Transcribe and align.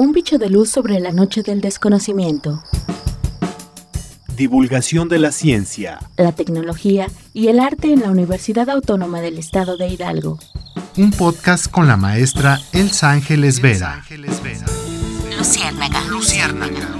Un 0.00 0.12
bicho 0.12 0.38
de 0.38 0.48
luz 0.48 0.70
sobre 0.70 0.98
la 0.98 1.12
noche 1.12 1.42
del 1.42 1.60
desconocimiento. 1.60 2.62
Divulgación 4.34 5.10
de 5.10 5.18
la 5.18 5.30
ciencia, 5.30 5.98
la 6.16 6.32
tecnología 6.32 7.08
y 7.34 7.48
el 7.48 7.60
arte 7.60 7.92
en 7.92 8.00
la 8.00 8.10
Universidad 8.10 8.70
Autónoma 8.70 9.20
del 9.20 9.36
Estado 9.36 9.76
de 9.76 9.88
Hidalgo. 9.88 10.38
Un 10.96 11.10
podcast 11.10 11.70
con 11.70 11.86
la 11.86 11.98
maestra 11.98 12.60
Elsa 12.72 13.10
Ángeles 13.10 13.60
Vera. 13.60 14.02
Luciérnaga. 15.36 16.02
Luciérnaga. 16.08 16.96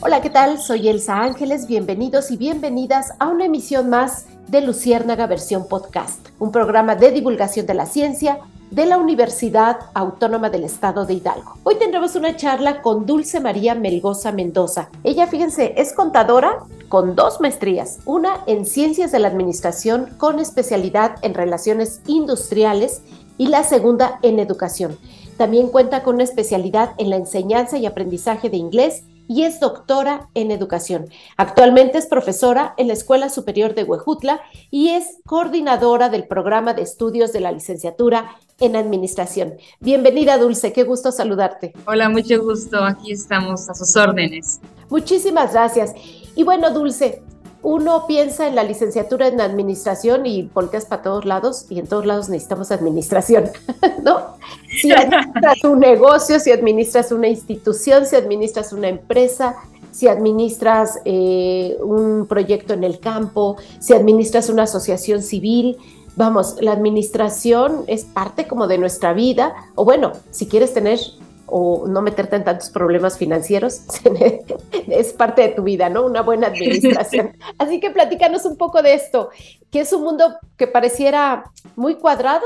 Hola, 0.00 0.20
¿qué 0.20 0.30
tal? 0.30 0.60
Soy 0.60 0.88
Elsa 0.88 1.22
Ángeles. 1.22 1.68
Bienvenidos 1.68 2.32
y 2.32 2.38
bienvenidas 2.38 3.12
a 3.20 3.28
una 3.28 3.44
emisión 3.44 3.88
más 3.88 4.26
de 4.48 4.62
Luciérnaga 4.62 5.28
versión 5.28 5.68
podcast, 5.68 6.30
un 6.40 6.50
programa 6.50 6.96
de 6.96 7.12
divulgación 7.12 7.66
de 7.66 7.74
la 7.74 7.86
ciencia 7.86 8.40
de 8.70 8.86
la 8.86 8.98
Universidad 8.98 9.78
Autónoma 9.94 10.50
del 10.50 10.64
Estado 10.64 11.06
de 11.06 11.14
Hidalgo. 11.14 11.56
Hoy 11.64 11.76
tendremos 11.76 12.14
una 12.16 12.36
charla 12.36 12.82
con 12.82 13.06
Dulce 13.06 13.40
María 13.40 13.74
Melgoza 13.74 14.32
Mendoza. 14.32 14.90
Ella, 15.04 15.26
fíjense, 15.26 15.74
es 15.76 15.92
contadora 15.92 16.58
con 16.88 17.16
dos 17.16 17.40
maestrías, 17.40 17.98
una 18.04 18.40
en 18.46 18.66
Ciencias 18.66 19.12
de 19.12 19.18
la 19.18 19.28
Administración 19.28 20.08
con 20.18 20.38
especialidad 20.38 21.16
en 21.22 21.34
Relaciones 21.34 22.00
Industriales 22.06 23.02
y 23.36 23.48
la 23.48 23.62
segunda 23.62 24.18
en 24.22 24.38
Educación. 24.38 24.98
También 25.36 25.68
cuenta 25.68 26.02
con 26.02 26.16
una 26.16 26.24
especialidad 26.24 26.92
en 26.98 27.10
la 27.10 27.16
enseñanza 27.16 27.78
y 27.78 27.86
aprendizaje 27.86 28.50
de 28.50 28.56
inglés 28.56 29.04
y 29.28 29.44
es 29.44 29.60
doctora 29.60 30.28
en 30.34 30.50
educación. 30.50 31.08
Actualmente 31.36 31.98
es 31.98 32.06
profesora 32.06 32.74
en 32.78 32.88
la 32.88 32.94
Escuela 32.94 33.28
Superior 33.28 33.74
de 33.74 33.84
Huejutla 33.84 34.40
y 34.70 34.88
es 34.88 35.18
coordinadora 35.26 36.08
del 36.08 36.26
programa 36.26 36.72
de 36.74 36.82
estudios 36.82 37.32
de 37.32 37.40
la 37.40 37.52
licenciatura 37.52 38.36
en 38.60 38.76
administración. 38.76 39.54
Bienvenida, 39.80 40.38
Dulce, 40.38 40.72
qué 40.72 40.82
gusto 40.82 41.12
saludarte. 41.12 41.72
Hola, 41.86 42.08
mucho 42.08 42.42
gusto, 42.42 42.82
aquí 42.84 43.12
estamos 43.12 43.68
a 43.68 43.74
sus 43.74 43.96
órdenes. 43.96 44.60
Muchísimas 44.90 45.52
gracias. 45.52 45.92
Y 46.34 46.42
bueno, 46.42 46.70
Dulce, 46.72 47.22
uno 47.62 48.06
piensa 48.06 48.48
en 48.48 48.54
la 48.54 48.64
licenciatura 48.64 49.28
en 49.28 49.40
administración 49.40 50.26
y 50.26 50.42
volteas 50.42 50.86
para 50.86 51.02
todos 51.02 51.24
lados 51.24 51.66
y 51.68 51.78
en 51.78 51.86
todos 51.86 52.06
lados 52.06 52.28
necesitamos 52.28 52.70
administración, 52.70 53.50
¿no? 54.02 54.36
Si 54.80 54.90
administras 54.90 55.64
un 55.64 55.78
negocio, 55.78 56.40
si 56.40 56.50
administras 56.50 57.12
una 57.12 57.28
institución, 57.28 58.06
si 58.06 58.16
administras 58.16 58.72
una 58.72 58.88
empresa, 58.88 59.56
si 59.90 60.06
administras 60.08 61.00
eh, 61.04 61.76
un 61.80 62.26
proyecto 62.28 62.74
en 62.74 62.84
el 62.84 63.00
campo, 63.00 63.56
si 63.80 63.94
administras 63.94 64.48
una 64.48 64.64
asociación 64.64 65.22
civil, 65.22 65.76
vamos, 66.18 66.56
la 66.60 66.72
administración 66.72 67.84
es 67.86 68.04
parte 68.04 68.48
como 68.48 68.66
de 68.66 68.76
nuestra 68.76 69.12
vida, 69.12 69.54
o 69.76 69.84
bueno, 69.84 70.12
si 70.30 70.48
quieres 70.48 70.74
tener 70.74 70.98
o 71.46 71.86
no 71.86 72.02
meterte 72.02 72.36
en 72.36 72.44
tantos 72.44 72.70
problemas 72.70 73.16
financieros, 73.16 73.82
es 74.88 75.12
parte 75.12 75.42
de 75.42 75.48
tu 75.50 75.62
vida, 75.62 75.88
¿no? 75.88 76.04
Una 76.04 76.22
buena 76.22 76.46
administración. 76.48 77.36
Así 77.56 77.78
que 77.78 77.90
platícanos 77.90 78.44
un 78.44 78.56
poco 78.56 78.82
de 78.82 78.94
esto, 78.94 79.30
que 79.70 79.80
es 79.80 79.92
un 79.92 80.02
mundo 80.02 80.34
que 80.56 80.66
pareciera 80.66 81.44
muy 81.76 81.94
cuadrado, 81.94 82.44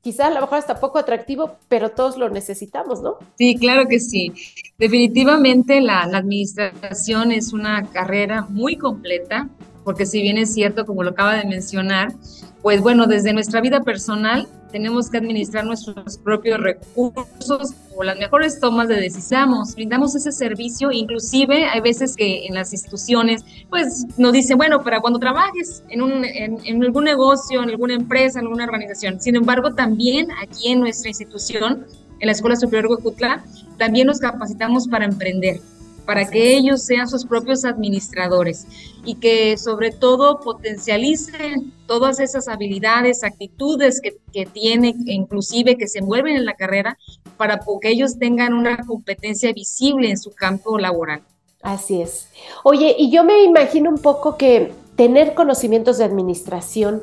quizá 0.00 0.28
a 0.28 0.30
lo 0.30 0.40
mejor 0.40 0.58
hasta 0.58 0.78
poco 0.78 0.98
atractivo, 0.98 1.56
pero 1.68 1.90
todos 1.90 2.16
lo 2.16 2.30
necesitamos, 2.30 3.02
¿no? 3.02 3.16
Sí, 3.36 3.56
claro 3.56 3.88
que 3.88 3.98
sí. 3.98 4.32
Definitivamente 4.78 5.80
la, 5.80 6.06
la 6.06 6.18
administración 6.18 7.32
es 7.32 7.52
una 7.52 7.84
carrera 7.90 8.46
muy 8.48 8.76
completa, 8.76 9.48
porque 9.88 10.04
si 10.04 10.20
bien 10.20 10.36
es 10.36 10.52
cierto, 10.52 10.84
como 10.84 11.02
lo 11.02 11.12
acaba 11.12 11.36
de 11.36 11.46
mencionar, 11.46 12.12
pues 12.60 12.82
bueno, 12.82 13.06
desde 13.06 13.32
nuestra 13.32 13.62
vida 13.62 13.80
personal 13.80 14.46
tenemos 14.70 15.08
que 15.08 15.16
administrar 15.16 15.64
nuestros 15.64 16.18
propios 16.18 16.60
recursos 16.60 17.72
o 17.96 18.04
las 18.04 18.18
mejores 18.18 18.60
tomas 18.60 18.88
de 18.88 18.96
decisión. 18.96 19.48
Brindamos 19.74 20.14
ese 20.14 20.30
servicio, 20.30 20.92
inclusive 20.92 21.64
hay 21.64 21.80
veces 21.80 22.16
que 22.16 22.44
en 22.44 22.52
las 22.54 22.74
instituciones, 22.74 23.46
pues 23.70 24.04
nos 24.18 24.34
dicen, 24.34 24.58
bueno, 24.58 24.84
para 24.84 25.00
cuando 25.00 25.18
trabajes 25.18 25.82
en, 25.88 26.02
un, 26.02 26.22
en, 26.22 26.84
algún 26.84 27.04
negocio, 27.04 27.62
en 27.62 27.70
alguna 27.70 27.94
empresa, 27.94 28.40
en 28.40 28.44
alguna 28.44 28.64
organización. 28.64 29.22
Sin 29.22 29.36
embargo, 29.36 29.72
también 29.74 30.28
aquí 30.42 30.70
en 30.70 30.80
nuestra 30.80 31.08
institución, 31.08 31.86
en 32.20 32.26
la 32.26 32.32
Escuela 32.32 32.56
Superior 32.56 32.90
Huejutla, 32.90 33.42
también 33.78 34.06
nos 34.06 34.18
capacitamos 34.18 34.86
para 34.86 35.06
emprender 35.06 35.62
para 36.08 36.26
que 36.26 36.56
ellos 36.56 36.80
sean 36.80 37.06
sus 37.06 37.26
propios 37.26 37.66
administradores 37.66 38.66
y 39.04 39.16
que 39.16 39.58
sobre 39.58 39.90
todo 39.90 40.40
potencialicen 40.40 41.70
todas 41.86 42.18
esas 42.18 42.48
habilidades, 42.48 43.24
actitudes 43.24 44.00
que, 44.00 44.16
que 44.32 44.46
tienen, 44.46 45.06
inclusive 45.06 45.76
que 45.76 45.86
se 45.86 45.98
envuelven 45.98 46.34
en 46.34 46.46
la 46.46 46.54
carrera, 46.54 46.96
para 47.36 47.60
que 47.60 47.90
ellos 47.90 48.18
tengan 48.18 48.54
una 48.54 48.78
competencia 48.86 49.52
visible 49.52 50.08
en 50.08 50.16
su 50.16 50.30
campo 50.30 50.78
laboral. 50.78 51.20
Así 51.60 52.00
es. 52.00 52.28
Oye, 52.64 52.96
y 52.98 53.10
yo 53.10 53.22
me 53.22 53.44
imagino 53.44 53.90
un 53.90 53.98
poco 53.98 54.38
que 54.38 54.72
tener 54.96 55.34
conocimientos 55.34 55.98
de 55.98 56.04
administración 56.04 57.02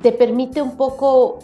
te 0.00 0.12
permite 0.12 0.62
un 0.62 0.76
poco 0.76 1.40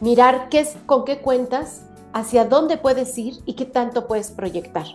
mirar 0.00 0.48
qué 0.50 0.58
es, 0.58 0.76
con 0.86 1.04
qué 1.04 1.18
cuentas, 1.18 1.82
hacia 2.12 2.44
dónde 2.44 2.76
puedes 2.76 3.16
ir 3.18 3.34
y 3.46 3.54
qué 3.54 3.64
tanto 3.64 4.06
puedes 4.06 4.30
proyectar. 4.30 4.86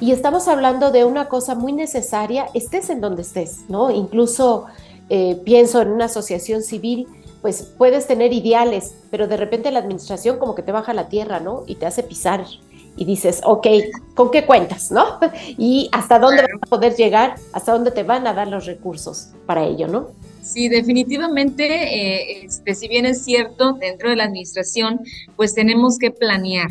Y 0.00 0.12
estamos 0.12 0.48
hablando 0.48 0.90
de 0.90 1.04
una 1.04 1.28
cosa 1.28 1.54
muy 1.54 1.72
necesaria, 1.72 2.46
estés 2.54 2.90
en 2.90 3.00
donde 3.00 3.22
estés, 3.22 3.60
¿no? 3.68 3.90
Incluso 3.90 4.66
eh, 5.08 5.40
pienso 5.44 5.80
en 5.82 5.90
una 5.90 6.06
asociación 6.06 6.62
civil, 6.62 7.06
pues 7.42 7.62
puedes 7.62 8.06
tener 8.06 8.32
ideales, 8.32 8.94
pero 9.10 9.28
de 9.28 9.36
repente 9.36 9.70
la 9.70 9.80
administración 9.80 10.38
como 10.38 10.54
que 10.54 10.62
te 10.62 10.72
baja 10.72 10.94
la 10.94 11.08
tierra, 11.08 11.40
¿no? 11.40 11.62
Y 11.66 11.76
te 11.76 11.86
hace 11.86 12.02
pisar 12.02 12.44
y 12.96 13.04
dices, 13.04 13.40
ok, 13.44 13.66
¿con 14.14 14.30
qué 14.30 14.46
cuentas, 14.46 14.90
no? 14.90 15.18
Y 15.58 15.88
hasta 15.92 16.18
dónde 16.18 16.42
vas 16.42 16.62
a 16.62 16.66
poder 16.66 16.96
llegar, 16.96 17.36
hasta 17.52 17.72
dónde 17.72 17.90
te 17.90 18.02
van 18.02 18.26
a 18.26 18.34
dar 18.34 18.48
los 18.48 18.66
recursos 18.66 19.30
para 19.46 19.64
ello, 19.64 19.88
¿no? 19.88 20.08
Sí, 20.44 20.68
definitivamente, 20.68 21.64
eh, 21.64 22.44
este, 22.44 22.74
si 22.74 22.86
bien 22.86 23.06
es 23.06 23.24
cierto, 23.24 23.72
dentro 23.80 24.10
de 24.10 24.16
la 24.16 24.24
administración, 24.24 25.00
pues 25.36 25.54
tenemos 25.54 25.98
que 25.98 26.10
planear, 26.10 26.68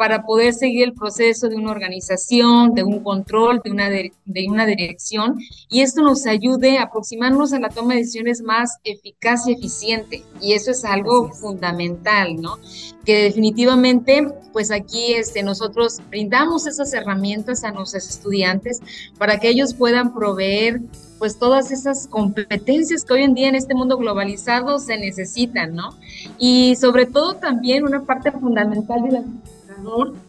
para 0.00 0.22
poder 0.22 0.54
seguir 0.54 0.84
el 0.84 0.94
proceso 0.94 1.50
de 1.50 1.56
una 1.56 1.72
organización, 1.72 2.72
de 2.72 2.82
un 2.82 3.00
control, 3.00 3.60
de 3.62 3.70
una, 3.70 3.90
de, 3.90 4.12
una 4.48 4.64
dirección, 4.64 5.38
y 5.68 5.82
esto 5.82 6.00
nos 6.00 6.24
ayude 6.24 6.78
a 6.78 6.84
aproximarnos 6.84 7.52
a 7.52 7.60
la 7.60 7.68
toma 7.68 7.92
de 7.92 8.00
decisiones 8.00 8.40
más 8.40 8.78
eficaz 8.82 9.46
y 9.46 9.52
eficiente. 9.52 10.24
Y 10.40 10.54
eso 10.54 10.70
es 10.70 10.86
algo 10.86 11.28
fundamental, 11.34 12.36
¿no? 12.40 12.56
Que 13.04 13.24
definitivamente, 13.24 14.26
pues 14.54 14.70
aquí 14.70 15.12
este, 15.12 15.42
nosotros 15.42 16.00
brindamos 16.08 16.66
esas 16.66 16.94
herramientas 16.94 17.62
a 17.62 17.70
nuestros 17.70 18.08
estudiantes 18.08 18.80
para 19.18 19.38
que 19.38 19.50
ellos 19.50 19.74
puedan 19.74 20.14
proveer 20.14 20.80
pues 21.18 21.38
todas 21.38 21.70
esas 21.72 22.06
competencias 22.06 23.04
que 23.04 23.12
hoy 23.12 23.24
en 23.24 23.34
día 23.34 23.50
en 23.50 23.54
este 23.54 23.74
mundo 23.74 23.98
globalizado 23.98 24.78
se 24.78 24.96
necesitan, 24.96 25.74
¿no? 25.74 25.90
Y 26.38 26.74
sobre 26.76 27.04
todo 27.04 27.34
también 27.34 27.84
una 27.84 28.06
parte 28.06 28.32
fundamental 28.32 29.02
de 29.02 29.10
la 29.10 29.22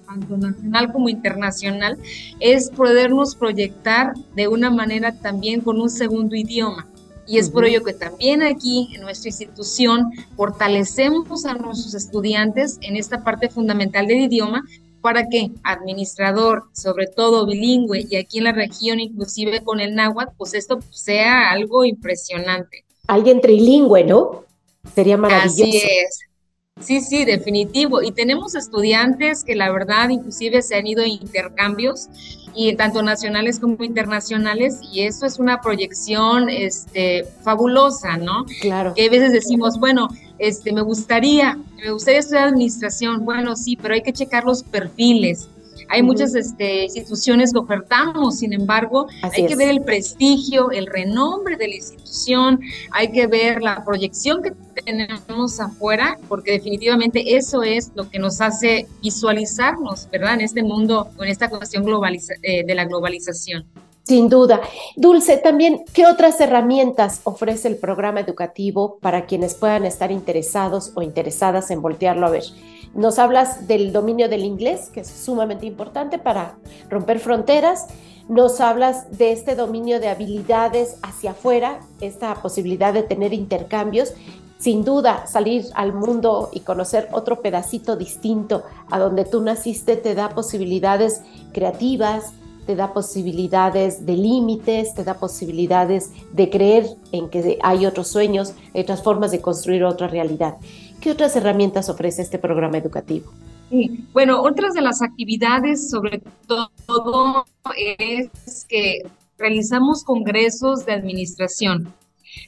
tanto 0.06 0.38
nacional 0.38 0.91
como 0.91 1.09
internacional, 1.09 1.97
es 2.39 2.69
podernos 2.69 3.35
proyectar 3.35 4.13
de 4.35 4.47
una 4.47 4.69
manera 4.69 5.13
también 5.19 5.62
con 5.62 5.79
un 5.79 5.89
segundo 5.89 6.35
idioma. 6.35 6.88
Y 7.28 7.38
es 7.38 7.50
por 7.50 7.66
ello 7.66 7.84
que 7.84 7.94
también 7.94 8.41
aquí 8.41 8.90
en 8.94 9.01
nuestra 9.01 9.29
institución 9.29 10.11
fortalecemos 10.35 11.45
a 11.45 11.53
nuestros 11.53 11.94
estudiantes 11.94 12.78
en 12.81 12.97
esta 12.97 13.23
parte 13.23 13.47
fundamental 13.50 14.07
del 14.07 14.22
idioma 14.22 14.63
para 15.01 15.28
que 15.28 15.51
administrador, 15.63 16.63
sobre 16.73 17.07
todo 17.07 17.45
bilingüe 17.45 18.06
y 18.09 18.17
aquí 18.17 18.40
en 18.40 18.45
la 18.45 18.51
región 18.51 19.00
inclusive 19.00 19.63
con 19.63 19.79
el 19.79 19.95
náhuatl, 19.95 20.34
pues 20.38 20.53
esto 20.53 20.79
sea 20.90 21.50
algo 21.51 21.85
impresionante. 21.85 22.85
Alguien 23.07 23.41
trilingüe, 23.41 24.03
¿no? 24.03 24.45
Sería 24.94 25.17
maravilloso. 25.17 25.63
Así 25.63 25.78
es. 25.78 26.31
Sí, 26.80 27.02
sí, 27.02 27.26
definitivo. 27.26 28.02
Y 28.02 28.12
tenemos 28.12 28.56
estudiantes 28.56 29.44
que 29.44 29.56
la 29.56 29.72
verdad 29.72 30.09
inclusive 30.09 30.62
se 30.62 30.76
han 30.76 30.88
ido 30.88 31.03
a 31.03 31.08
intercambios 31.08 32.08
y 32.56 32.76
tanto 32.76 33.02
nacionales 33.02 33.59
como 33.59 33.84
internacionales 33.84 34.79
y 34.91 35.02
eso 35.02 35.26
es 35.26 35.40
una 35.40 35.62
proyección 35.62 36.50
este 36.50 37.26
fabulosa, 37.44 38.18
¿no? 38.18 38.46
Claro. 38.62 38.94
Que 38.94 39.08
a 39.08 39.09
veces 39.09 39.32
decimos, 39.32 39.79
bueno, 39.79 40.09
este 40.40 40.73
me 40.73 40.82
gustaría, 40.82 41.58
me 41.78 41.91
gustaría 41.91 42.20
estudiar 42.20 42.47
administración, 42.47 43.26
bueno, 43.26 43.56
sí, 43.56 43.78
pero 43.79 43.94
hay 43.94 44.02
que 44.02 44.14
checar 44.14 44.44
los 44.44 44.64
perfiles 44.64 45.47
hay 45.89 46.03
muchas 46.03 46.35
este, 46.35 46.83
instituciones 46.85 47.53
que 47.53 47.59
ofertamos, 47.59 48.39
sin 48.39 48.53
embargo, 48.53 49.07
hay 49.22 49.45
que 49.45 49.55
ver 49.55 49.69
el 49.69 49.81
prestigio, 49.81 50.72
el 50.72 50.87
renombre 50.87 51.57
de 51.57 51.67
la 51.67 51.75
institución, 51.75 52.59
hay 52.91 53.11
que 53.11 53.28
ver 53.28 53.61
la 53.61 53.83
proyección 53.83 54.41
que 54.41 54.53
tenemos 54.83 55.59
afuera, 55.59 56.17
porque 56.28 56.51
definitivamente 56.51 57.35
eso 57.35 57.63
es 57.63 57.91
lo 57.95 58.09
que 58.09 58.19
nos 58.19 58.41
hace 58.41 58.87
visualizarnos, 59.01 60.09
¿verdad? 60.11 60.35
En 60.35 60.41
este 60.41 60.63
mundo, 60.63 61.09
en 61.19 61.28
esta 61.28 61.49
cuestión 61.49 61.85
eh, 62.41 62.63
de 62.66 62.75
la 62.75 62.85
globalización. 62.85 63.66
Sin 64.03 64.29
duda. 64.29 64.61
Dulce, 64.95 65.37
también, 65.37 65.85
¿qué 65.93 66.07
otras 66.07 66.41
herramientas 66.41 67.22
ofrece 67.23 67.67
el 67.67 67.78
programa 67.78 68.19
educativo 68.19 68.97
para 68.99 69.25
quienes 69.25 69.53
puedan 69.53 69.85
estar 69.85 70.11
interesados 70.11 70.91
o 70.95 71.01
interesadas 71.01 71.69
en 71.69 71.81
voltearlo 71.81 72.25
a 72.25 72.31
ver? 72.31 72.43
Nos 72.93 73.20
hablas 73.20 73.67
del 73.67 73.93
dominio 73.93 74.28
del 74.28 74.43
inglés, 74.43 74.90
que 74.93 75.02
es 75.02 75.08
sumamente 75.08 75.66
importante 75.66 76.20
para 76.20 76.55
romper 76.90 77.20
fronteras. 77.20 77.88
Nos 78.28 78.59
hablas 78.59 79.17
de 79.17 79.32
este 79.32 79.55
dominio 79.55 79.99
de 79.99 80.09
habilidades 80.09 80.97
hacia 81.02 81.32
afuera, 81.32 81.79
esta 82.02 82.34
posibilidad 82.35 82.93
de 82.93 83.03
tener 83.03 83.34
intercambios. 83.34 84.14
Sin 84.58 84.84
duda, 84.84 85.26
salir 85.26 85.66
al 85.73 85.93
mundo 85.93 86.49
y 86.53 86.59
conocer 86.59 87.08
otro 87.14 87.41
pedacito 87.41 87.96
distinto 87.96 88.64
a 88.91 88.99
donde 88.99 89.26
tú 89.26 89.41
naciste 89.41 89.96
te 89.96 90.14
da 90.14 90.29
posibilidades 90.29 91.22
creativas, 91.52 92.34
te 92.66 92.76
da 92.76 92.93
posibilidades 92.93 94.05
de 94.05 94.16
límites, 94.16 94.93
te 94.93 95.03
da 95.03 95.16
posibilidades 95.16 96.11
de 96.32 96.49
creer 96.49 96.85
en 97.11 97.29
que 97.29 97.58
hay 97.64 97.85
otros 97.85 98.09
sueños, 98.09 98.53
otras 98.73 99.02
formas 99.02 99.32
de 99.32 99.41
construir 99.41 99.84
otra 99.84 100.08
realidad. 100.08 100.58
¿Qué 101.02 101.12
otras 101.12 101.36
herramientas 101.36 101.90
ofrece 101.90 102.22
este 102.22 102.38
programa 102.38 102.78
educativo? 102.78 103.32
Sí, 103.70 104.06
bueno, 104.14 104.42
otras 104.42 104.74
de 104.74 104.82
las 104.82 105.02
actividades 105.02 105.90
sobre 105.90 106.22
todo 106.46 107.46
es 107.78 108.66
que 108.70 109.02
realizamos 109.38 110.03
congresos 110.03 110.86
de 110.86 110.94
administración 110.94 111.94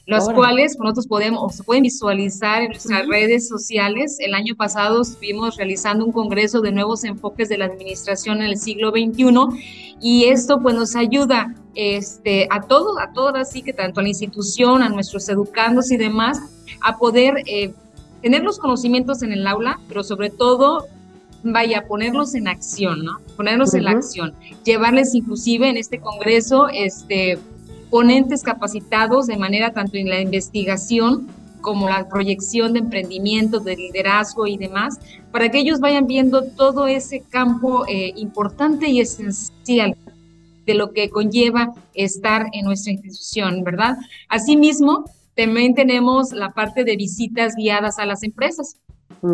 los 0.06 0.28
cuales 0.30 0.76
nosotros 0.78 1.06
podemos, 1.06 1.56
se 1.56 1.62
pueden 1.62 1.82
visualizar 1.82 2.62
en 2.62 2.68
nuestras 2.68 3.06
redes 3.06 3.48
sociales. 3.48 4.16
El 4.20 4.34
año 4.34 4.54
pasado 4.54 5.02
estuvimos 5.02 5.56
realizando 5.56 6.04
un 6.04 6.12
congreso 6.12 6.60
de 6.60 6.72
nuevos 6.72 7.04
enfoques 7.04 7.48
de 7.48 7.58
la 7.58 7.66
administración 7.66 8.38
en 8.38 8.48
el 8.48 8.56
siglo 8.58 8.90
XXI 8.90 9.96
y 10.00 10.24
esto 10.24 10.60
pues 10.60 10.74
nos 10.74 10.96
ayuda 10.96 11.54
este, 11.74 12.46
a 12.50 12.62
todo, 12.62 12.98
a 12.98 13.12
todas 13.12 13.48
así 13.48 13.62
que 13.62 13.72
tanto 13.72 14.00
a 14.00 14.02
la 14.02 14.08
institución, 14.08 14.82
a 14.82 14.88
nuestros 14.88 15.28
educandos 15.28 15.90
y 15.90 15.96
demás, 15.96 16.38
a 16.80 16.96
poder 16.98 17.42
eh, 17.46 17.74
tener 18.24 18.42
los 18.42 18.58
conocimientos 18.58 19.22
en 19.22 19.32
el 19.32 19.46
aula, 19.46 19.78
pero 19.86 20.02
sobre 20.02 20.30
todo 20.30 20.86
vaya, 21.42 21.86
ponerlos 21.86 22.34
en 22.34 22.48
acción, 22.48 23.04
¿no? 23.04 23.18
Ponerlos 23.36 23.74
en 23.74 23.84
la 23.84 23.90
acción, 23.90 24.32
llevarles 24.64 25.14
inclusive 25.14 25.68
en 25.68 25.76
este 25.76 26.00
congreso, 26.00 26.68
este, 26.72 27.38
ponentes 27.90 28.42
capacitados 28.42 29.26
de 29.26 29.36
manera 29.36 29.74
tanto 29.74 29.98
en 29.98 30.08
la 30.08 30.22
investigación 30.22 31.28
como 31.60 31.86
la 31.90 32.08
proyección 32.08 32.72
de 32.72 32.78
emprendimiento, 32.78 33.60
de 33.60 33.76
liderazgo 33.76 34.46
y 34.46 34.56
demás, 34.56 34.98
para 35.30 35.50
que 35.50 35.58
ellos 35.58 35.80
vayan 35.80 36.06
viendo 36.06 36.44
todo 36.44 36.86
ese 36.86 37.20
campo 37.28 37.84
eh, 37.86 38.14
importante 38.16 38.88
y 38.88 39.00
esencial 39.00 39.98
de 40.64 40.72
lo 40.72 40.94
que 40.94 41.10
conlleva 41.10 41.74
estar 41.92 42.46
en 42.54 42.64
nuestra 42.64 42.92
institución, 42.92 43.64
¿verdad? 43.64 43.98
Asimismo, 44.30 45.04
también 45.34 45.74
tenemos 45.74 46.32
la 46.32 46.52
parte 46.52 46.84
de 46.84 46.96
visitas 46.96 47.54
guiadas 47.56 47.98
a 47.98 48.06
las 48.06 48.22
empresas. 48.22 48.76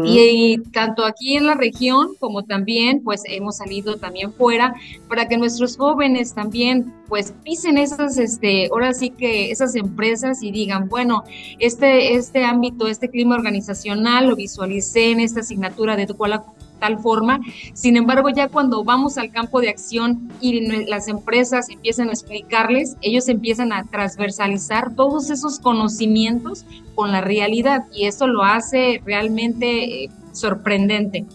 Y, 0.05 0.59
tanto 0.73 1.05
aquí 1.05 1.37
en 1.37 1.47
la 1.47 1.55
región 1.55 2.15
como 2.21 2.45
también 2.45 3.03
pues 3.03 3.23
hemos 3.27 3.57
salido 3.57 3.97
también 3.97 4.33
fuera 4.33 4.73
para 5.09 5.27
que 5.27 5.37
nuestros 5.37 5.77
jóvenes 5.77 6.33
también 6.33 6.95
pues 7.09 7.35
pisen 7.43 7.77
esas, 7.77 8.17
este, 8.17 8.69
ahora 8.71 8.95
sí 8.95 9.11
que 9.11 9.51
esas 9.51 9.75
empresas 9.75 10.45
y 10.45 10.53
digan, 10.53 10.89
bueno, 10.89 11.25
este, 11.59 12.15
este 12.15 12.45
ámbito, 12.45 12.87
este 12.87 13.09
clima 13.09 13.35
organizacional 13.35 14.29
lo 14.29 14.37
visualicé 14.37 15.11
en 15.11 15.19
esta 15.19 15.41
asignatura 15.41 15.97
de 15.97 16.07
cual 16.07 16.45
tal 16.81 16.99
forma. 16.99 17.41
Sin 17.75 17.97
embargo, 17.97 18.31
ya 18.31 18.49
cuando 18.49 18.83
vamos 18.83 19.19
al 19.19 19.31
campo 19.31 19.61
de 19.61 19.69
acción 19.69 20.31
y 20.41 20.87
las 20.87 21.09
empresas 21.09 21.69
empiezan 21.69 22.09
a 22.09 22.13
explicarles, 22.13 22.97
ellos 23.03 23.29
empiezan 23.29 23.73
a 23.73 23.85
transversalizar 23.85 24.95
todos 24.97 25.31
esos 25.31 25.61
conocimientos 25.61 26.65
con 26.95 27.13
la 27.13 27.21
realidad 27.21 27.85
y 27.93 28.07
eso 28.07 28.27
lo 28.27 28.43
hace 28.43 29.01
realmente 29.05 30.05
eh, 30.05 30.11
sorprendente. 30.33 31.27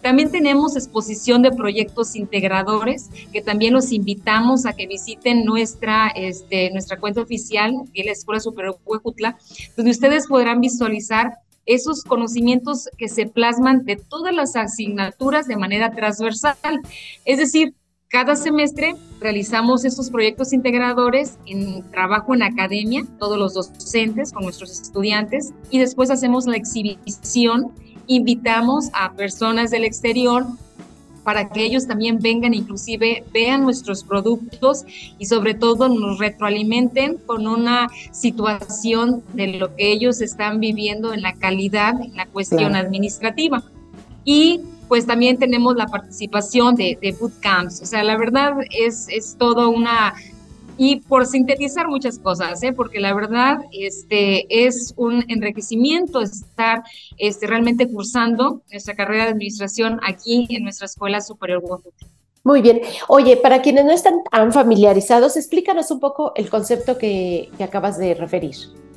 También 0.00 0.30
tenemos 0.30 0.76
exposición 0.76 1.42
de 1.42 1.50
proyectos 1.50 2.14
integradores 2.14 3.08
que 3.32 3.42
también 3.42 3.72
los 3.72 3.92
invitamos 3.92 4.66
a 4.66 4.74
que 4.74 4.86
visiten 4.86 5.44
nuestra, 5.44 6.08
este, 6.08 6.70
nuestra 6.72 6.98
cuenta 6.98 7.22
oficial 7.22 7.72
de 7.94 8.04
la 8.04 8.12
Escuela 8.12 8.40
Superior 8.40 8.78
Huejutla, 8.84 9.38
donde 9.76 9.90
ustedes 9.92 10.26
podrán 10.26 10.60
visualizar 10.60 11.38
esos 11.66 12.04
conocimientos 12.04 12.88
que 12.98 13.08
se 13.08 13.26
plasman 13.26 13.84
de 13.84 13.96
todas 13.96 14.34
las 14.34 14.56
asignaturas 14.56 15.46
de 15.46 15.56
manera 15.56 15.90
transversal. 15.92 16.56
Es 17.24 17.38
decir, 17.38 17.74
cada 18.08 18.36
semestre 18.36 18.94
realizamos 19.20 19.84
estos 19.84 20.08
proyectos 20.10 20.52
integradores 20.52 21.36
en 21.46 21.82
trabajo 21.90 22.34
en 22.34 22.42
academia, 22.42 23.04
todos 23.18 23.38
los 23.38 23.54
docentes 23.54 24.32
con 24.32 24.44
nuestros 24.44 24.70
estudiantes, 24.70 25.52
y 25.70 25.80
después 25.80 26.10
hacemos 26.10 26.46
la 26.46 26.56
exhibición, 26.56 27.72
invitamos 28.06 28.90
a 28.92 29.14
personas 29.14 29.70
del 29.70 29.84
exterior 29.84 30.46
para 31.24 31.48
que 31.48 31.64
ellos 31.64 31.86
también 31.86 32.18
vengan, 32.20 32.54
inclusive 32.54 33.24
vean 33.32 33.62
nuestros 33.62 34.04
productos 34.04 34.84
y 35.18 35.26
sobre 35.26 35.54
todo 35.54 35.88
nos 35.88 36.18
retroalimenten 36.18 37.16
con 37.26 37.46
una 37.46 37.88
situación 38.12 39.22
de 39.32 39.48
lo 39.58 39.74
que 39.74 39.90
ellos 39.90 40.20
están 40.20 40.60
viviendo 40.60 41.12
en 41.12 41.22
la 41.22 41.32
calidad, 41.32 42.00
en 42.00 42.14
la 42.14 42.26
cuestión 42.26 42.76
administrativa. 42.76 43.64
Y 44.24 44.60
pues 44.86 45.06
también 45.06 45.38
tenemos 45.38 45.76
la 45.76 45.86
participación 45.86 46.76
de, 46.76 46.98
de 47.00 47.12
bootcamps. 47.12 47.80
O 47.80 47.86
sea, 47.86 48.04
la 48.04 48.16
verdad 48.16 48.52
es, 48.70 49.06
es 49.08 49.36
todo 49.38 49.70
una 49.70 50.14
y 50.76 51.00
por 51.00 51.26
sintetizar 51.26 51.88
muchas 51.88 52.18
cosas, 52.18 52.62
¿eh? 52.62 52.72
porque 52.72 53.00
la 53.00 53.14
verdad 53.14 53.58
este, 53.72 54.46
es 54.66 54.94
un 54.96 55.24
enriquecimiento 55.28 56.20
estar 56.20 56.82
este, 57.16 57.46
realmente 57.46 57.88
cursando 57.88 58.62
nuestra 58.70 58.94
carrera 58.94 59.24
de 59.24 59.30
administración 59.30 60.00
aquí 60.02 60.46
en 60.50 60.64
nuestra 60.64 60.86
Escuela 60.86 61.20
Superior 61.20 61.60
Guadalupe. 61.60 62.06
Muy 62.42 62.60
bien. 62.60 62.82
Oye, 63.08 63.38
para 63.38 63.62
quienes 63.62 63.86
no 63.86 63.92
están 63.92 64.22
tan 64.30 64.52
familiarizados, 64.52 65.36
explícanos 65.36 65.90
un 65.90 66.00
poco 66.00 66.32
el 66.36 66.50
concepto 66.50 66.98
que, 66.98 67.48
que 67.56 67.64
acabas 67.64 67.98
de 67.98 68.14
referir. 68.14 68.54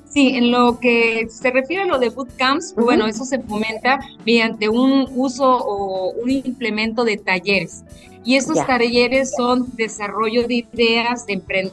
Sí, 0.09 0.35
en 0.35 0.51
lo 0.51 0.79
que 0.79 1.27
se 1.29 1.51
refiere 1.51 1.83
a 1.83 1.85
lo 1.85 1.99
de 1.99 2.09
bootcamps, 2.09 2.73
pues 2.73 2.85
bueno, 2.85 3.07
eso 3.07 3.23
se 3.23 3.39
fomenta 3.39 3.99
mediante 4.25 4.67
un 4.67 5.07
uso 5.15 5.45
o 5.45 6.11
un 6.11 6.29
implemento 6.29 7.03
de 7.03 7.17
talleres. 7.17 7.83
Y 8.27 8.35
esos 8.35 8.57
talleres 8.67 9.31
son 9.37 9.67
desarrollo 9.77 10.45
de 10.49 10.67
ideas 10.73 11.23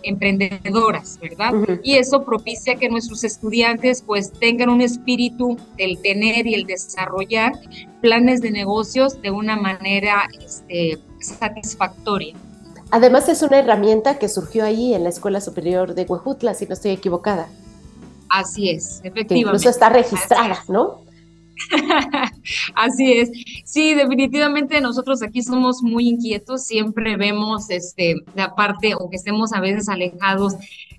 emprendedoras, 0.05 1.19
¿verdad? 1.21 1.53
Y 1.83 1.97
eso 1.97 2.25
propicia 2.25 2.77
que 2.77 2.89
nuestros 2.89 3.25
estudiantes 3.25 4.03
pues 4.03 4.31
tengan 4.31 4.69
un 4.69 4.81
espíritu 4.81 5.57
del 5.77 5.99
tener 6.01 6.47
y 6.47 6.55
el 6.55 6.65
desarrollar 6.65 7.55
planes 8.01 8.41
de 8.41 8.53
negocios 8.53 9.21
de 9.21 9.33
una 9.33 9.57
manera 9.57 10.29
este, 10.47 11.01
satisfactoria. 11.19 12.37
Además 12.93 13.29
es 13.29 13.43
una 13.43 13.59
herramienta 13.59 14.21
que 14.21 14.29
surgió 14.29 14.65
ahí 14.65 14.95
en 14.95 15.03
la 15.03 15.09
Escuela 15.09 15.41
Superior 15.41 15.97
de 15.97 16.05
Huejutla, 16.05 16.55
si 16.55 16.67
no 16.67 16.75
estoy 16.75 16.93
equivocada. 16.93 17.49
Así 18.29 18.71
es, 18.71 19.01
efectivamente. 19.03 19.39
incluso 19.39 19.71
está 19.71 19.89
registrada, 19.89 20.63
¿no? 20.69 21.03
Así 22.75 23.13
es. 23.13 23.31
Sí, 23.65 23.95
definitivamente 23.95 24.81
nosotros 24.81 25.23
aquí 25.23 25.43
somos 25.43 25.83
muy 25.83 26.09
inquietos, 26.09 26.67
siempre 26.67 27.17
vemos 27.17 27.71
este 27.71 28.17
la 28.35 28.55
parte 28.55 28.95
o 28.95 29.09
que 29.11 29.17
estemos 29.17 29.53
a 29.53 29.61
veces 29.61 29.89
alejados 29.89 30.55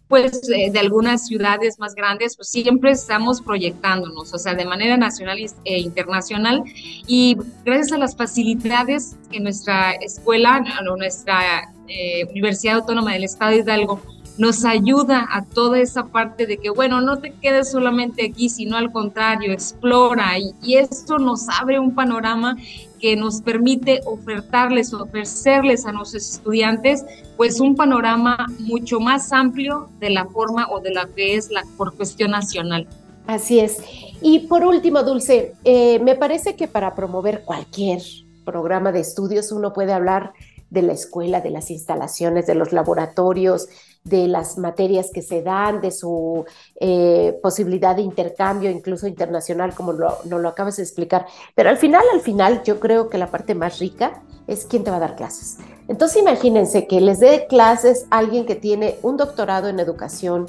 pues 0.08 0.48
eh, 0.56 0.70
de 0.72 0.80
algunas 0.80 1.26
ciudades 1.26 1.80
más 1.80 1.96
grandes, 1.96 2.36
pues 2.36 2.50
siempre 2.50 2.92
estamos 2.92 3.42
proyectándonos, 3.42 4.34
o 4.34 4.38
sea, 4.38 4.54
de 4.54 4.66
manera 4.66 4.98
nacional 4.98 5.40
e 5.64 5.80
internacional 5.80 6.64
y 7.08 7.36
gracias 7.64 7.92
a 7.92 7.98
las 7.98 8.16
facilidades 8.16 9.16
que 9.32 9.40
nuestra 9.40 9.94
escuela 9.94 10.64
nuestra 10.98 11.74
eh, 11.88 12.26
Universidad 12.30 12.76
Autónoma 12.76 13.14
del 13.14 13.24
Estado 13.24 13.52
de 13.52 13.58
Hidalgo 13.58 14.02
nos 14.38 14.66
ayuda 14.66 15.28
a 15.32 15.44
toda 15.44 15.80
esa 15.80 16.08
parte 16.08 16.46
de 16.46 16.58
que, 16.58 16.70
bueno, 16.70 17.02
no 17.02 17.20
te 17.20 17.32
quedes 17.34 17.72
solamente 17.72 18.26
aquí, 18.26 18.50
sino 18.50 18.76
al 18.78 18.92
contrario, 18.92 19.54
explora 19.54 20.38
y, 20.38 20.76
esto 20.76 21.18
nos 21.18 21.48
abre 21.50 21.80
un 21.80 21.96
panorama 21.96 22.58
que 23.00 23.16
nos 23.16 23.42
permite 23.42 24.02
ofertarles, 24.06 24.94
ofrecerles 24.94 25.86
a 25.86 25.92
nuestros 25.92 26.36
estudiantes, 26.36 27.06
pues 27.38 27.60
un 27.60 27.76
panorama 27.76 28.48
mucho 28.60 29.00
más 29.00 29.32
amplio 29.32 29.90
de 30.00 30.10
la 30.10 30.26
forma 30.26 30.68
o 30.70 30.82
de 30.82 30.92
la 30.92 31.08
que 31.08 31.36
es 31.36 31.50
la 31.50 31.64
por 31.78 31.96
cuestión 31.96 32.32
nacional. 32.32 32.88
Así 33.28 33.60
es. 33.60 33.78
Y 34.22 34.48
por 34.48 34.66
último, 34.66 35.04
Dulce, 35.04 35.54
eh, 35.64 36.00
me 36.00 36.16
parece 36.16 36.56
que 36.56 36.68
para 36.68 36.94
promover 36.94 37.44
cualquier 37.44 38.02
programa 38.44 38.92
de 38.92 39.00
estudios 39.00 39.52
uno 39.52 39.74
puede 39.74 39.94
hablar 39.94 40.34
de 40.70 40.82
la 40.82 40.94
escuela, 40.94 41.42
de 41.42 41.50
las 41.50 41.72
instalaciones, 41.72 42.48
de 42.48 42.56
los 42.56 42.72
laboratorios, 42.72 43.68
de 44.06 44.28
las 44.28 44.60
materias 44.60 45.10
que 45.12 45.24
se 45.24 45.42
dan, 45.42 45.82
de 45.82 45.90
su 45.90 46.46
eh, 46.80 47.38
posibilidad 47.42 47.96
de 47.96 48.04
intercambio, 48.04 48.70
incluso 48.70 49.08
internacional, 49.08 49.74
como 49.74 49.94
lo, 49.94 50.20
lo 50.26 50.48
acabas 50.48 50.78
de 50.78 50.84
explicar. 50.84 51.26
Pero 51.56 51.70
al 51.70 51.78
final, 51.78 52.04
al 52.14 52.22
final, 52.22 52.62
yo 52.64 52.80
creo 52.80 53.10
que 53.10 53.18
la 53.18 53.32
parte 53.32 53.56
más 53.56 53.80
rica 53.80 54.22
es 54.46 54.66
quién 54.66 54.84
te 54.84 54.92
va 54.92 54.98
a 54.98 55.00
dar 55.00 55.16
clases. 55.16 55.58
Entonces 55.88 56.22
imagínense 56.22 56.86
que 56.86 57.02
les 57.02 57.20
dé 57.20 57.48
clases 57.48 58.06
alguien 58.12 58.46
que 58.46 58.56
tiene 58.56 58.96
un 59.02 59.18
doctorado 59.18 59.70
en 59.70 59.80
educación, 59.80 60.46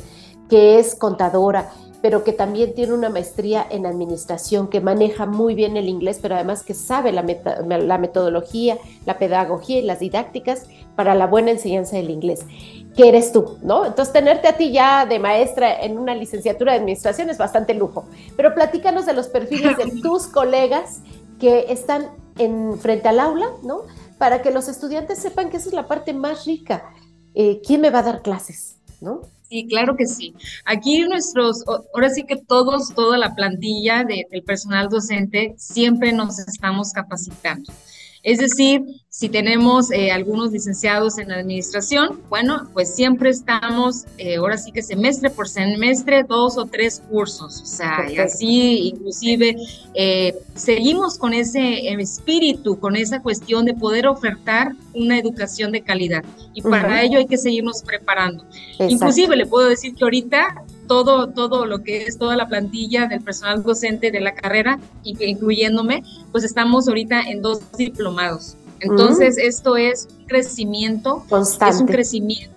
que 0.51 0.79
es 0.79 0.95
contadora, 0.95 1.71
pero 2.03 2.25
que 2.25 2.35
también 2.35 2.75
tiene 2.75 2.93
una 2.93 3.09
maestría 3.09 3.67
en 3.71 3.87
administración, 3.87 4.69
que 4.69 4.83
maneja 4.83 5.25
muy 5.25 5.55
bien 5.55 5.79
el 5.79 5.89
inglés, 5.89 6.19
pero 6.21 6.35
además 6.35 6.63
que 6.63 6.75
sabe 6.75 7.11
la, 7.11 7.25
la 7.25 7.99
metodología, 7.99 8.77
la 9.07 9.17
pedagogía 9.17 9.79
y 9.79 9.83
las 9.83 10.01
didácticas 10.01 10.67
para 10.95 11.15
la 11.15 11.27
buena 11.27 11.53
enseñanza 11.53 11.97
del 11.97 12.11
inglés 12.11 12.45
que 12.97 13.09
eres 13.09 13.31
tú, 13.31 13.59
¿no? 13.63 13.85
Entonces, 13.85 14.13
tenerte 14.13 14.49
a 14.49 14.57
ti 14.57 14.73
ya 14.73 15.05
de 15.05 15.19
maestra 15.19 15.83
en 15.83 15.99
una 15.99 16.15
licenciatura 16.15 16.73
de 16.73 16.79
administración 16.79 17.29
es 17.29 17.37
bastante 17.37 17.75
lujo. 17.75 18.09
Pero 18.37 18.55
platícanos 18.55 19.05
de 19.05 19.13
los 19.13 19.29
perfiles 19.29 19.77
de 19.77 20.01
tus 20.01 20.27
colegas 20.27 21.01
que 21.39 21.67
están 21.69 22.07
en 22.39 22.79
frente 22.79 23.09
al 23.09 23.21
aula, 23.21 23.49
¿no? 23.63 23.83
Para 24.19 24.41
que 24.41 24.51
los 24.51 24.69
estudiantes 24.69 25.19
sepan 25.19 25.51
que 25.51 25.59
esa 25.59 25.69
es 25.69 25.75
la 25.75 25.87
parte 25.87 26.15
más 26.15 26.47
rica. 26.47 26.91
Eh, 27.35 27.61
¿Quién 27.67 27.83
me 27.83 27.91
va 27.91 27.99
a 27.99 28.05
dar 28.05 28.23
clases, 28.23 28.77
no? 29.03 29.21
Sí, 29.49 29.67
claro 29.69 29.95
que 29.95 30.07
sí. 30.07 30.35
Aquí 30.65 31.03
nuestros, 31.03 31.65
ahora 31.95 32.09
sí 32.09 32.25
que 32.25 32.37
todos, 32.37 32.95
toda 32.95 33.19
la 33.19 33.35
plantilla 33.35 34.05
del 34.05 34.43
personal 34.43 34.89
docente, 34.89 35.55
siempre 35.59 36.13
nos 36.13 36.39
estamos 36.39 36.93
capacitando. 36.93 37.73
Es 38.27 38.39
decir, 38.39 38.83
si 39.09 39.29
tenemos 39.29 39.93
eh, 39.93 40.11
algunos 40.11 40.51
licenciados 40.51 41.17
en 41.19 41.31
administración, 41.31 42.21
bueno, 42.29 42.69
pues 42.73 42.93
siempre 42.93 43.31
estamos, 43.31 44.05
eh, 44.19 44.35
ahora 44.35 44.59
sí 44.59 44.73
que 44.73 44.83
semestre 44.83 45.31
por 45.31 45.49
semestre, 45.49 46.25
dos 46.25 46.59
o 46.59 46.67
tres 46.67 47.01
cursos, 47.09 47.63
o 47.63 47.65
sea, 47.65 48.11
y 48.11 48.19
así 48.19 48.89
inclusive 48.89 49.57
eh, 49.95 50.35
seguimos 50.57 51.19
con 51.19 51.35
ese 51.35 51.89
espíritu, 51.93 52.81
con 52.81 52.97
esa 52.97 53.23
cuestión 53.23 53.65
de 53.65 53.75
poder 53.75 54.09
ofertar 54.09 54.75
una 54.93 55.21
educación 55.21 55.71
de 55.71 55.83
calidad. 55.83 56.25
Y 56.53 56.63
para 56.63 57.05
ello 57.05 57.19
hay 57.19 57.27
que 57.27 57.39
seguirnos 57.39 57.85
preparando. 57.85 58.45
Inclusive 58.81 59.37
le 59.37 59.47
puedo 59.47 59.69
decir 59.69 59.95
que 59.95 60.03
ahorita 60.03 60.65
todo, 60.87 61.29
todo 61.29 61.67
lo 61.67 61.83
que 61.83 62.05
es 62.05 62.19
toda 62.19 62.37
la 62.37 62.49
plantilla 62.49 63.07
del 63.07 63.21
personal 63.21 63.63
docente 63.63 64.11
de 64.11 64.21
la 64.21 64.35
carrera, 64.35 64.79
incluyéndome, 65.03 66.03
pues 66.33 66.45
estamos 66.45 66.89
ahorita 66.89 67.23
en 67.23 67.43
dos 67.43 67.61
diplomados. 67.77 68.57
Entonces, 68.81 69.39
esto 69.39 69.77
es 69.77 70.09
un 70.19 70.27
crecimiento, 70.27 71.25
constante. 71.29 71.75
es 71.75 71.81
un 71.81 71.87
crecimiento 71.87 72.57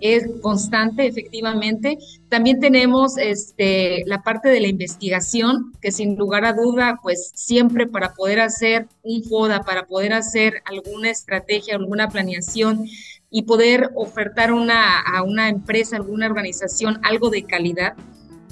es 0.00 0.28
constante, 0.40 1.06
efectivamente. 1.06 1.98
También 2.28 2.60
tenemos 2.60 3.18
este, 3.18 4.04
la 4.06 4.22
parte 4.22 4.48
de 4.48 4.60
la 4.60 4.68
investigación, 4.68 5.72
que 5.80 5.92
sin 5.92 6.16
lugar 6.16 6.44
a 6.44 6.52
duda, 6.52 6.98
pues 7.02 7.32
siempre 7.34 7.86
para 7.86 8.14
poder 8.14 8.40
hacer 8.40 8.86
un 9.02 9.24
FODA, 9.24 9.62
para 9.62 9.86
poder 9.86 10.12
hacer 10.12 10.62
alguna 10.64 11.10
estrategia, 11.10 11.76
alguna 11.76 12.08
planeación, 12.08 12.86
y 13.30 13.42
poder 13.42 13.90
ofertar 13.94 14.52
una, 14.52 15.00
a 15.00 15.22
una 15.22 15.48
empresa, 15.48 15.96
alguna 15.96 16.26
organización 16.26 17.00
algo 17.02 17.30
de 17.30 17.44
calidad, 17.44 17.94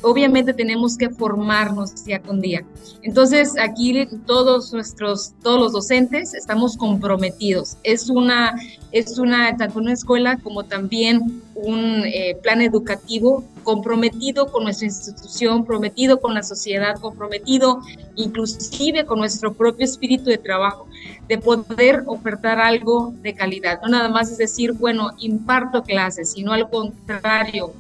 obviamente 0.03 0.53
tenemos 0.53 0.97
que 0.97 1.11
formarnos 1.11 2.05
día 2.05 2.21
con 2.21 2.41
día. 2.41 2.65
Entonces, 3.03 3.55
aquí 3.59 4.07
todos 4.27 4.73
nuestros, 4.73 5.33
todos 5.43 5.61
los 5.61 5.73
docentes 5.73 6.35
estamos 6.35 6.77
comprometidos. 6.77 7.77
Es 7.83 8.11
una, 8.11 8.55
es 8.93 9.19
una, 9.19 9.57
tanto 9.57 9.79
una 9.79 9.93
escuela 9.93 10.39
como 10.39 10.65
también 10.65 11.43
un 11.55 12.03
eh, 12.05 12.37
plan 12.43 12.61
educativo 12.61 13.45
comprometido 13.63 14.47
con 14.53 14.65
nuestra 14.65 14.87
institución, 14.87 15.59
comprometido 15.59 16.21
con 16.21 16.35
la 16.35 16.43
sociedad, 16.43 16.99
comprometido 17.01 17.81
inclusive 18.15 19.05
con 19.07 19.19
nuestro 19.19 19.55
propio 19.55 19.85
espíritu 19.85 20.25
de 20.25 20.39
trabajo, 20.39 20.87
de 21.29 21.39
poder 21.39 22.05
ofertar 22.07 22.61
algo 22.61 23.15
de 23.23 23.35
calidad. 23.35 23.81
No 23.83 23.89
nada 23.89 24.09
más 24.09 24.31
es 24.31 24.39
decir, 24.39 24.73
bueno, 24.73 25.13
imparto 25.19 25.83
clases, 25.83 26.33
sino 26.33 26.53
al 26.53 26.69
contrario, 26.69 27.73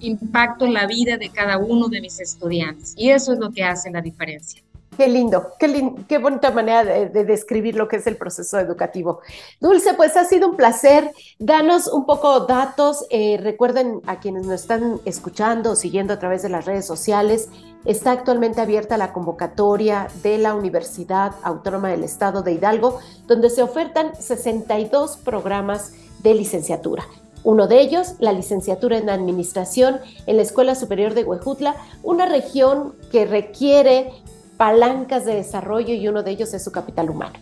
impacto 0.00 0.64
en 0.64 0.74
la 0.74 0.86
vida 0.86 1.16
de 1.16 1.30
cada 1.30 1.58
uno 1.58 1.88
de 1.88 2.00
mis 2.00 2.20
estudiantes. 2.20 2.94
Y 2.96 3.10
eso 3.10 3.32
es 3.32 3.38
lo 3.38 3.50
que 3.50 3.64
hace 3.64 3.90
la 3.90 4.00
diferencia. 4.00 4.62
Qué 4.96 5.08
lindo, 5.08 5.52
qué, 5.58 5.92
qué 6.08 6.16
bonita 6.16 6.50
manera 6.52 6.82
de, 6.82 7.24
describir 7.24 7.76
lo 7.76 7.86
que 7.86 7.96
es 7.96 8.06
el 8.06 8.16
proceso 8.16 8.58
educativo. 8.58 9.20
Dulce, 9.60 9.92
pues 9.92 10.16
ha 10.16 10.24
sido 10.24 10.48
un 10.48 10.56
placer. 10.56 11.10
Danos 11.38 11.86
un 11.86 12.06
poco 12.06 12.40
datos. 12.40 13.04
Eh, 13.10 13.38
recuerden 13.42 14.00
a 14.06 14.20
quienes 14.20 14.46
nos 14.46 14.62
están 14.62 14.98
escuchando 15.04 15.72
o 15.72 15.76
siguiendo 15.76 16.14
a 16.14 16.18
través 16.18 16.42
de 16.42 16.48
las 16.48 16.64
redes 16.64 16.86
sociales, 16.86 17.50
está 17.84 18.12
actualmente 18.12 18.62
abierta 18.62 18.96
la 18.96 19.12
convocatoria 19.12 20.08
de 20.22 20.38
la 20.38 20.54
Universidad 20.54 21.34
Autónoma 21.42 21.88
del 21.90 22.02
Estado 22.02 22.42
de 22.42 22.52
Hidalgo, 22.52 22.98
donde 23.26 23.50
se 23.50 23.62
ofertan 23.62 24.14
62 24.18 25.18
programas 25.18 25.92
de 26.22 26.34
licenciatura. 26.34 27.04
Uno 27.44 27.66
de 27.66 27.80
ellos, 27.80 28.14
la 28.18 28.32
licenciatura 28.32 28.98
en 28.98 29.10
Administración 29.10 29.98
en 30.26 30.36
la 30.36 30.42
Escuela 30.42 30.74
Superior 30.74 31.14
de 31.14 31.24
Huejutla, 31.24 31.76
una 32.02 32.26
región 32.26 32.94
que 33.12 33.24
requiere 33.24 34.10
palancas 34.56 35.24
de 35.24 35.34
desarrollo 35.34 35.94
y 35.94 36.08
uno 36.08 36.22
de 36.22 36.30
ellos 36.30 36.54
es 36.54 36.64
su 36.64 36.72
capital 36.72 37.10
humano. 37.10 37.34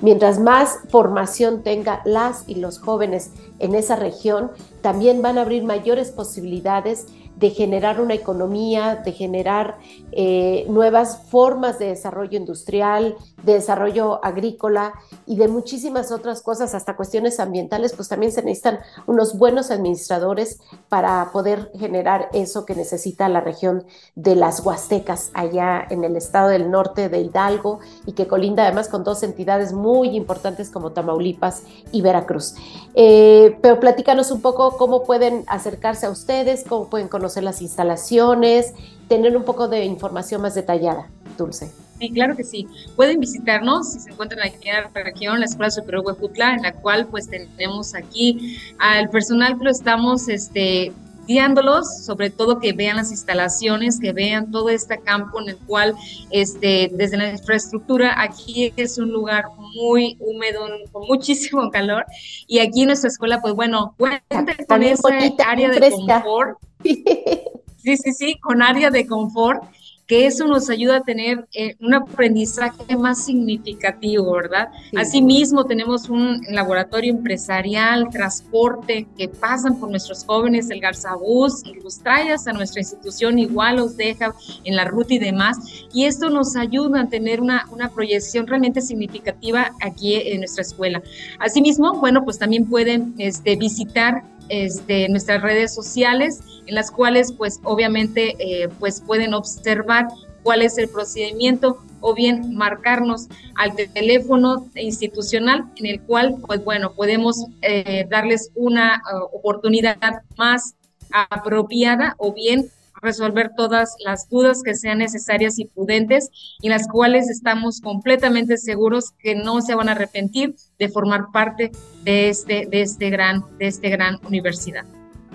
Mientras 0.00 0.38
más 0.38 0.78
formación 0.88 1.62
tenga 1.62 2.02
las 2.04 2.48
y 2.48 2.56
los 2.56 2.78
jóvenes 2.78 3.30
en 3.58 3.74
esa 3.74 3.96
región, 3.96 4.50
también 4.80 5.22
van 5.22 5.38
a 5.38 5.42
abrir 5.42 5.64
mayores 5.64 6.10
posibilidades 6.10 7.06
de 7.36 7.50
generar 7.50 8.00
una 8.00 8.14
economía, 8.14 8.96
de 9.04 9.12
generar 9.12 9.78
eh, 10.12 10.64
nuevas 10.68 11.22
formas 11.28 11.78
de 11.78 11.86
desarrollo 11.86 12.38
industrial, 12.38 13.16
de 13.42 13.54
desarrollo 13.54 14.24
agrícola 14.24 14.94
y 15.26 15.36
de 15.36 15.48
muchísimas 15.48 16.12
otras 16.12 16.42
cosas, 16.42 16.74
hasta 16.74 16.96
cuestiones 16.96 17.40
ambientales, 17.40 17.92
pues 17.94 18.08
también 18.08 18.32
se 18.32 18.42
necesitan 18.42 18.80
unos 19.06 19.36
buenos 19.38 19.70
administradores 19.70 20.60
para 20.88 21.30
poder 21.32 21.70
generar 21.78 22.28
eso 22.32 22.64
que 22.64 22.74
necesita 22.74 23.28
la 23.28 23.40
región 23.40 23.84
de 24.14 24.36
las 24.36 24.64
Huastecas, 24.64 25.30
allá 25.34 25.86
en 25.90 26.04
el 26.04 26.16
estado 26.16 26.48
del 26.48 26.70
norte 26.70 27.08
de 27.08 27.20
Hidalgo 27.20 27.80
y 28.06 28.12
que 28.12 28.26
colinda 28.26 28.64
además 28.64 28.88
con 28.88 29.04
dos 29.04 29.22
entidades 29.22 29.72
muy 29.72 30.16
importantes 30.16 30.70
como 30.70 30.92
Tamaulipas 30.92 31.62
y 31.90 32.02
Veracruz. 32.02 32.54
Eh, 32.94 33.58
pero 33.62 33.80
platícanos 33.80 34.30
un 34.30 34.40
poco 34.40 34.76
cómo 34.76 35.04
pueden 35.04 35.44
acercarse 35.46 36.06
a 36.06 36.10
ustedes, 36.10 36.64
cómo 36.68 36.88
pueden 36.88 37.08
conocer 37.08 37.42
las 37.42 37.62
instalaciones, 37.62 38.74
tener 39.08 39.36
un 39.36 39.44
poco 39.44 39.68
de 39.68 39.84
información 39.84 40.42
más 40.42 40.54
detallada, 40.54 41.08
Dulce. 41.36 41.81
Sí, 42.02 42.10
claro 42.10 42.34
que 42.34 42.42
sí. 42.42 42.66
Pueden 42.96 43.20
visitarnos 43.20 43.92
si 43.92 44.00
se 44.00 44.10
encuentran 44.10 44.44
aquí 44.44 44.68
en 44.68 44.82
la 44.82 45.02
región, 45.04 45.38
la 45.38 45.46
Escuela 45.46 45.70
Superior 45.70 46.02
Huejutla, 46.04 46.54
en 46.54 46.62
la 46.62 46.72
cual 46.72 47.06
pues 47.06 47.30
tenemos 47.30 47.94
aquí 47.94 48.58
al 48.80 49.08
personal 49.08 49.56
que 49.56 49.62
lo 49.66 49.70
estamos 49.70 50.28
este, 50.28 50.92
guiándolos, 51.28 52.04
sobre 52.04 52.30
todo 52.30 52.58
que 52.58 52.72
vean 52.72 52.96
las 52.96 53.12
instalaciones, 53.12 54.00
que 54.00 54.12
vean 54.12 54.50
todo 54.50 54.68
este 54.68 54.98
campo 54.98 55.40
en 55.40 55.50
el 55.50 55.56
cual, 55.58 55.94
este, 56.32 56.90
desde 56.92 57.18
la 57.18 57.30
infraestructura, 57.30 58.20
aquí 58.20 58.72
es 58.76 58.98
un 58.98 59.12
lugar 59.12 59.44
muy 59.76 60.16
húmedo, 60.18 60.66
con 60.90 61.06
muchísimo 61.06 61.70
calor, 61.70 62.04
y 62.48 62.58
aquí 62.58 62.80
en 62.80 62.88
nuestra 62.88 63.10
escuela, 63.10 63.40
pues 63.40 63.54
bueno, 63.54 63.94
cuenta 63.96 64.56
con 64.66 64.82
esa 64.82 65.08
área 65.46 65.70
de 65.70 65.88
confort. 65.88 66.58
Sí, 67.84 67.96
sí, 67.96 68.12
sí, 68.12 68.38
con 68.38 68.62
área 68.62 68.90
de 68.90 69.08
confort 69.08 69.64
que 70.12 70.26
eso 70.26 70.46
nos 70.46 70.68
ayuda 70.68 70.98
a 70.98 71.00
tener 71.00 71.48
eh, 71.54 71.74
un 71.80 71.94
aprendizaje 71.94 72.98
más 72.98 73.24
significativo, 73.24 74.30
¿verdad? 74.30 74.68
Asimismo, 74.94 75.64
tenemos 75.64 76.10
un 76.10 76.38
laboratorio 76.50 77.10
empresarial, 77.10 78.10
transporte, 78.10 79.06
que 79.16 79.28
pasan 79.28 79.80
por 79.80 79.88
nuestros 79.88 80.22
jóvenes, 80.26 80.68
el 80.68 80.80
Garzabús, 80.80 81.64
y 81.64 81.80
los 81.80 82.00
trae 82.00 82.30
hasta 82.30 82.52
nuestra 82.52 82.82
institución, 82.82 83.38
igual 83.38 83.76
los 83.76 83.96
deja 83.96 84.34
en 84.64 84.76
la 84.76 84.84
ruta 84.84 85.14
y 85.14 85.18
demás, 85.18 85.56
y 85.94 86.04
esto 86.04 86.28
nos 86.28 86.56
ayuda 86.56 87.00
a 87.00 87.08
tener 87.08 87.40
una, 87.40 87.64
una 87.70 87.88
proyección 87.88 88.46
realmente 88.46 88.82
significativa 88.82 89.70
aquí 89.80 90.16
en 90.16 90.40
nuestra 90.40 90.60
escuela. 90.60 91.02
Asimismo, 91.38 91.94
bueno, 91.94 92.22
pues 92.22 92.38
también 92.38 92.66
pueden 92.66 93.14
este, 93.16 93.56
visitar 93.56 94.24
este, 94.48 95.08
nuestras 95.08 95.42
redes 95.42 95.74
sociales, 95.74 96.40
en 96.66 96.74
las 96.74 96.90
cuales 96.90 97.32
pues 97.32 97.60
obviamente 97.64 98.36
eh, 98.38 98.68
pues 98.78 99.00
pueden 99.00 99.34
observar 99.34 100.08
cuál 100.42 100.62
es 100.62 100.78
el 100.78 100.88
procedimiento 100.88 101.78
o 102.00 102.14
bien 102.14 102.54
marcarnos 102.54 103.28
al 103.54 103.74
teléfono 103.74 104.68
institucional 104.74 105.64
en 105.76 105.86
el 105.86 106.00
cual 106.00 106.36
pues 106.46 106.64
bueno 106.64 106.92
podemos 106.94 107.46
eh, 107.62 108.06
darles 108.10 108.50
una 108.54 109.02
uh, 109.12 109.36
oportunidad 109.36 109.96
más 110.36 110.74
apropiada 111.10 112.14
o 112.18 112.32
bien 112.32 112.70
resolver 113.02 113.50
todas 113.56 113.94
las 114.04 114.28
dudas 114.28 114.62
que 114.62 114.74
sean 114.74 114.98
necesarias 114.98 115.58
y 115.58 115.66
prudentes 115.66 116.30
y 116.60 116.68
las 116.68 116.88
cuales 116.88 117.28
estamos 117.28 117.80
completamente 117.80 118.56
seguros 118.56 119.10
que 119.18 119.34
no 119.34 119.60
se 119.60 119.74
van 119.74 119.88
a 119.88 119.92
arrepentir 119.92 120.54
de 120.78 120.88
formar 120.88 121.26
parte 121.32 121.72
de 122.04 122.28
este, 122.28 122.66
de 122.66 122.82
este 122.82 123.10
gran, 123.10 123.44
de 123.58 123.66
este 123.66 123.90
gran 123.90 124.18
universidad. 124.26 124.84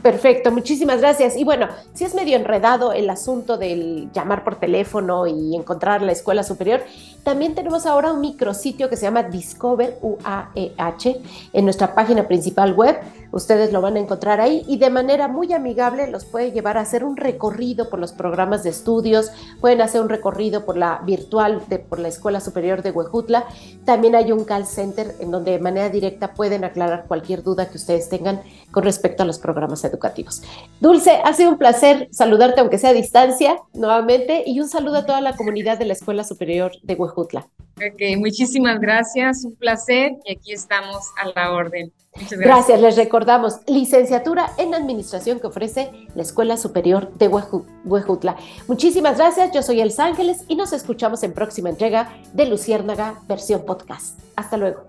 Perfecto, 0.02 0.52
muchísimas 0.52 1.02
gracias. 1.02 1.36
Y 1.36 1.44
bueno, 1.44 1.68
si 1.94 2.06
es 2.06 2.14
medio 2.14 2.38
enredado 2.38 2.94
el 2.94 3.10
asunto 3.10 3.58
del 3.58 4.10
llamar 4.14 4.44
por 4.44 4.56
teléfono 4.56 5.26
y 5.26 5.56
encontrar 5.56 6.02
la 6.02 6.12
escuela 6.12 6.44
superior, 6.44 6.82
también 7.24 7.56
tenemos 7.56 7.86
ahora 7.86 8.14
un 8.14 8.22
micrositio 8.22 8.90
que 8.90 8.96
se 8.96 9.02
llama 9.02 9.24
Discover 9.24 9.98
UAEH 10.02 11.22
en 11.52 11.66
nuestra 11.66 11.94
página 11.96 12.28
principal 12.28 12.74
web 12.74 12.98
Ustedes 13.31 13.72
lo 13.74 13.81
van 13.81 13.96
a 13.96 14.00
encontrar 14.00 14.41
ahí 14.41 14.63
y 14.67 14.77
de 14.77 14.89
manera 14.89 15.27
muy 15.27 15.53
amigable 15.53 16.07
los 16.07 16.25
puede 16.25 16.51
llevar 16.51 16.77
a 16.77 16.81
hacer 16.81 17.03
un 17.03 17.17
recorrido 17.17 17.89
por 17.89 18.00
los 18.00 18.13
programas 18.13 18.63
de 18.63 18.69
estudios, 18.69 19.31
pueden 19.62 19.81
hacer 19.81 20.01
un 20.01 20.10
recorrido 20.10 20.65
por 20.65 20.77
la 20.77 21.01
virtual 21.05 21.63
de 21.67 21.79
por 21.79 22.00
la 22.00 22.07
Escuela 22.07 22.39
Superior 22.39 22.81
de 22.81 22.91
Huejutla. 22.91 23.46
También 23.86 24.15
hay 24.15 24.31
un 24.31 24.46
call 24.46 24.65
center 24.65 25.15
en 25.19 25.31
donde 25.31 25.51
de 25.51 25.60
manera 25.60 25.89
directa 25.89 26.34
pueden 26.34 26.63
aclarar 26.63 27.05
cualquier 27.07 27.43
duda 27.43 27.69
que 27.69 27.77
ustedes 27.77 28.10
tengan 28.10 28.41
con 28.72 28.84
respecto 28.84 29.24
a 29.24 29.25
los 29.25 29.39
programas 29.39 29.84
educativos. 29.84 30.41
Dulce, 30.79 31.22
ha 31.24 31.34
sido 31.34 31.51
un 31.51 31.57
placer 31.57 32.07
saludarte 32.12 32.62
aunque 32.62 32.77
sea 32.77 32.91
a 32.91 32.93
distancia 32.93 33.57
nuevamente 33.74 34.43
y 34.46 34.60
un 34.60 34.69
saludo 34.69 34.98
a 34.98 35.05
toda 35.05 35.22
la 35.22 35.36
comunidad 35.36 35.77
de 35.77 35.86
la 35.86 35.93
Escuela 35.93 36.24
Superior 36.24 36.72
de 36.84 36.96
Huejutla. 36.96 37.48
Ok, 37.77 38.17
muchísimas 38.17 38.79
gracias, 38.79 39.46
un 39.46 39.55
placer 39.55 40.13
y 40.25 40.36
aquí 40.36 40.51
estamos 40.51 41.05
a 41.22 41.27
la 41.36 41.51
orden. 41.51 41.93
Muchas 42.15 42.39
gracias. 42.39 42.48
gracias. 42.48 42.81
les 42.81 42.96
recordamos, 42.96 43.60
licenciatura 43.67 44.51
en 44.57 44.74
Administración 44.74 45.39
que 45.39 45.46
ofrece 45.46 45.91
la 46.15 46.24
Escuela 46.24 46.57
Superior 46.57 47.13
de 47.19 47.27
Huejutla. 47.27 48.36
Muchísimas 48.67 49.17
gracias, 49.17 49.51
yo 49.53 49.62
soy 49.62 49.81
Els 49.81 50.00
Ángeles 50.00 50.43
y 50.48 50.55
nos 50.55 50.74
escuchamos 50.74 51.22
en 51.22 51.34
próxima 51.34 51.69
entrega 51.69 52.17
de 52.34 52.48
Luciérnaga 52.48 53.22
versión 53.27 53.63
podcast. 53.63 54.19
Hasta 54.36 54.57
luego. 54.57 54.86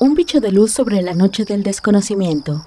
Un 0.00 0.14
bicho 0.14 0.40
de 0.40 0.52
luz 0.52 0.72
sobre 0.72 1.00
la 1.00 1.14
noche 1.14 1.46
del 1.46 1.62
desconocimiento. 1.62 2.66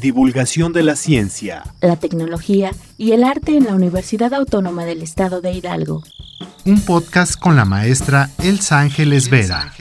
Divulgación 0.00 0.72
de 0.72 0.84
la 0.84 0.94
ciencia, 0.94 1.64
la 1.80 1.96
tecnología 1.96 2.70
y 2.96 3.10
el 3.12 3.24
arte 3.24 3.56
en 3.56 3.64
la 3.64 3.74
Universidad 3.74 4.32
Autónoma 4.32 4.84
del 4.84 5.02
Estado 5.02 5.40
de 5.40 5.52
Hidalgo. 5.52 6.02
Un 6.64 6.80
podcast 6.84 7.38
con 7.38 7.56
la 7.56 7.64
maestra 7.64 8.30
Elsa 8.38 8.80
Ángeles 8.80 9.28
Vera. 9.30 9.72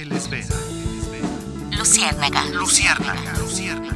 Luciérnaga. 1.78 2.46
Luciérnaga. 2.54 3.34
Luciérnaga. 3.40 3.89